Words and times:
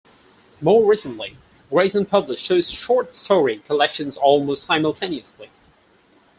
More 0.61 0.83
recently, 0.83 1.37
Grayson 1.69 2.07
published 2.07 2.47
two 2.47 2.63
short 2.63 3.13
story 3.13 3.59
collections 3.67 4.17
almost 4.17 4.63
simultaneously. 4.63 5.51